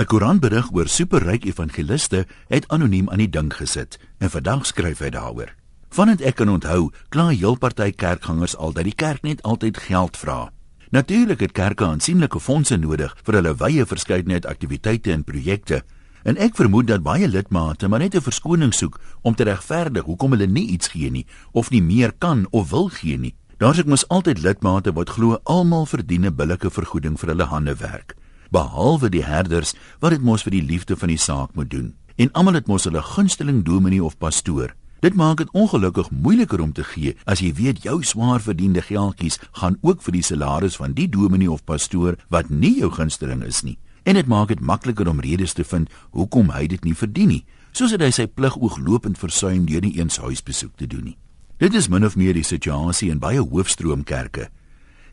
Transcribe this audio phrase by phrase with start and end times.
[0.00, 5.10] 'n Koranberig oor superryk evangeliste het anoniem aan die ding gesit en vandag skryf hy
[5.12, 5.50] daaroor.
[5.92, 10.16] Vandat ek kan onthou, kla heel party kerkgangers al dat die kerk net altyd geld
[10.16, 10.52] vra.
[10.90, 15.82] Natuurlik het kerke aansienlike fondse nodig vir hulle wye verskeidenheid aktiwiteite en projekte.
[16.24, 20.30] En ek vermoed dat baie lidmate maar net 'n verskoning soek om te regverdig hoekom
[20.30, 23.34] hulle nie iets gee nie of nie meer kan of wil gee nie.
[23.58, 27.74] Daar's ek mos altyd lidmate wat glo almal verdien 'n billike vergoeding vir hulle hande
[27.76, 28.16] werk,
[28.50, 31.94] behalwe die herders wat dit mos vir die liefde van die saak moet doen.
[32.20, 34.74] En almal het mos hulle gunsteling dominee of pastoor.
[35.00, 39.38] Dit maak dit ongelukkig moeiliker om te gee as jy weet jou swaar verdiende geldjies
[39.62, 43.62] gaan ook vir die salaris van die dominee of pastoor wat nie jou gunsteling is
[43.64, 43.78] nie.
[44.04, 47.44] En dit maak dit makliker om redes te vind hoekom hy dit nie verdien nie,
[47.72, 51.16] soos hy sy plig ooglopend versuim deur nie eens huisbesoek te doen nie.
[51.60, 54.50] Dit is min of meer die situasie in baie hoofstroomkerke.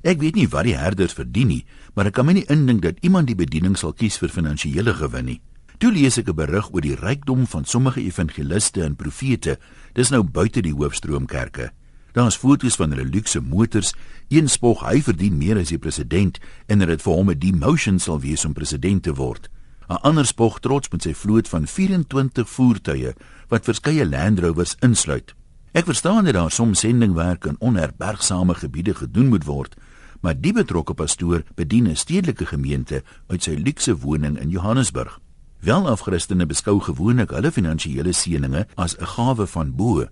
[0.07, 3.01] Ek weet nie wat die herders verdien nie, maar ek kan my nie indink dat
[3.03, 5.41] iemand die bediening sal kies vir finansiële gewin nie.
[5.83, 9.59] Toe lees ek 'n berig oor die rykdom van sommige evangeliste en profete.
[9.93, 11.71] Dis nou buite die hoofstroomkerke.
[12.13, 13.93] Daar's foto's van hulle luukse motors.
[14.29, 18.19] Een spog hy verdien meer as die president en dit vir hom 'n demotion sal
[18.19, 19.49] wees om president te word.
[19.89, 23.13] 'n Ander spog trots met sy vloot van 24 voertuie
[23.49, 25.35] wat verskeie Land Rovers insluit.
[25.73, 29.75] Ek verstaan dat daar soms sendingwerk in onherbergsame gebiede gedoen moet word,
[30.21, 35.19] maar die betrokke pastoor bedien 'n stedelike gemeente uit sy luukse woning in Johannesburg.
[35.59, 40.05] Welafgerustene beskou gewoonlik hulle finansiële seëninge as 'n gawe van bo,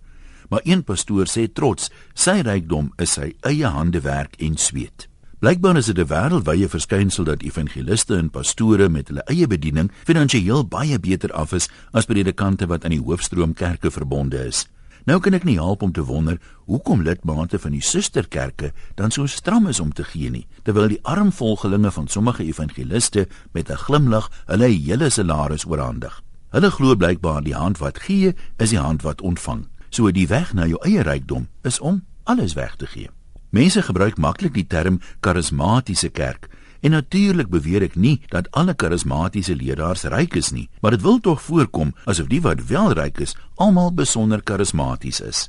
[0.50, 5.08] maar een pastoor sê trots, sy rykdom is sy eie handewerk en sweet.
[5.40, 10.68] Blykbaar is dit 'n wêreldwye verskynsel dat evangeliste en pastore met hulle eie bediening finansiëel
[10.68, 14.68] baie beter af is as predikante wat aan die hoofstroomkerke verbonde is.
[15.06, 19.30] Nou kan ek nie help om te wonder hoekom lidmate van die susterkerke dan so
[19.30, 23.78] stram is om te gee nie, terwyl die arm volgelinge van sommige evangeliste met 'n
[23.86, 26.24] glimlag hulle hele salaris oorhandig.
[26.50, 29.68] Hulle glo blykbaar die hand wat gee is die hand wat ontvang.
[29.90, 33.10] So die weg na jou eie rykdom is om alles weg te gee.
[33.50, 36.50] Mense gebruik maklik die term karismatiese kerk
[36.86, 41.18] En natuurlik beweer ek nie dat alle karismatiese leraars ryk is nie, maar dit wil
[41.18, 45.40] tog voorkom asof die wat wel ryk is, almal besonder karismaties is.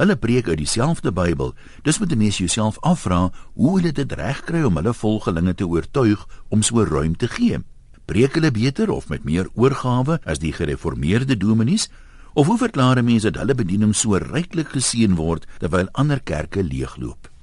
[0.00, 1.52] Hulle preek uit dieselfde Bybel.
[1.84, 6.26] Dis moet 'n mens jouself afvra hoe hulle dit regkry om hulle volgelinge te oortuig
[6.48, 7.60] om so ruim te gee.
[8.04, 11.90] Preek hulle beter of met meer oorgawe as die gereformeerde dominees?
[12.32, 17.35] Of hoe verklaar mense dat hulle bediening so ryklik geseën word terwyl ander kerke leegloop?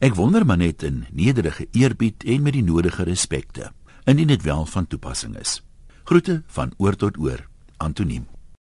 [0.00, 3.66] Ek wonder maar net in nederige eerbied en met die nodige respekte,
[4.08, 5.58] indien dit wel van toepassing is.
[6.08, 7.44] Groete van oor tot oor,
[7.76, 8.24] Antoniem.